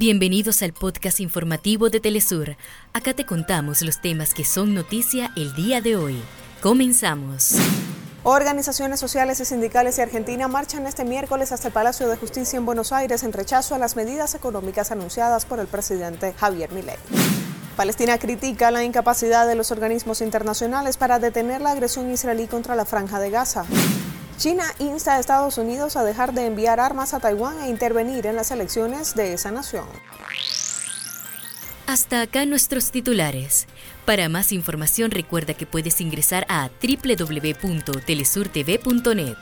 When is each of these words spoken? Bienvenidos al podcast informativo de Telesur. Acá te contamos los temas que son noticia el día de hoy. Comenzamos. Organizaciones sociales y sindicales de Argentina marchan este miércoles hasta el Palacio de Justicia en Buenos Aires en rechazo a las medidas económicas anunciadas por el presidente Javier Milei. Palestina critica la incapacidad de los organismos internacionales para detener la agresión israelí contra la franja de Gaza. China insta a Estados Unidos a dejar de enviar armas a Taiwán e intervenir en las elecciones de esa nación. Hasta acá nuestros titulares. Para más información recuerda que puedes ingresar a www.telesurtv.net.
Bienvenidos 0.00 0.62
al 0.62 0.74
podcast 0.74 1.18
informativo 1.18 1.90
de 1.90 1.98
Telesur. 1.98 2.56
Acá 2.92 3.14
te 3.14 3.26
contamos 3.26 3.82
los 3.82 4.00
temas 4.00 4.32
que 4.32 4.44
son 4.44 4.72
noticia 4.72 5.32
el 5.34 5.52
día 5.56 5.80
de 5.80 5.96
hoy. 5.96 6.22
Comenzamos. 6.62 7.56
Organizaciones 8.22 9.00
sociales 9.00 9.40
y 9.40 9.44
sindicales 9.44 9.96
de 9.96 10.04
Argentina 10.04 10.46
marchan 10.46 10.86
este 10.86 11.04
miércoles 11.04 11.50
hasta 11.50 11.66
el 11.66 11.74
Palacio 11.74 12.06
de 12.06 12.16
Justicia 12.16 12.58
en 12.58 12.64
Buenos 12.64 12.92
Aires 12.92 13.24
en 13.24 13.32
rechazo 13.32 13.74
a 13.74 13.78
las 13.78 13.96
medidas 13.96 14.36
económicas 14.36 14.92
anunciadas 14.92 15.44
por 15.46 15.58
el 15.58 15.66
presidente 15.66 16.32
Javier 16.32 16.70
Milei. 16.70 16.94
Palestina 17.76 18.18
critica 18.18 18.70
la 18.70 18.84
incapacidad 18.84 19.48
de 19.48 19.56
los 19.56 19.72
organismos 19.72 20.20
internacionales 20.20 20.96
para 20.96 21.18
detener 21.18 21.60
la 21.60 21.72
agresión 21.72 22.08
israelí 22.08 22.46
contra 22.46 22.76
la 22.76 22.84
franja 22.84 23.18
de 23.18 23.30
Gaza. 23.30 23.64
China 24.38 24.62
insta 24.78 25.16
a 25.16 25.18
Estados 25.18 25.58
Unidos 25.58 25.96
a 25.96 26.04
dejar 26.04 26.32
de 26.32 26.46
enviar 26.46 26.78
armas 26.78 27.12
a 27.12 27.18
Taiwán 27.18 27.60
e 27.60 27.68
intervenir 27.68 28.24
en 28.24 28.36
las 28.36 28.52
elecciones 28.52 29.16
de 29.16 29.34
esa 29.34 29.50
nación. 29.50 29.88
Hasta 31.88 32.20
acá 32.20 32.46
nuestros 32.46 32.92
titulares. 32.92 33.66
Para 34.04 34.28
más 34.28 34.52
información 34.52 35.10
recuerda 35.10 35.54
que 35.54 35.66
puedes 35.66 36.00
ingresar 36.00 36.46
a 36.48 36.70
www.telesurtv.net. 36.80 39.36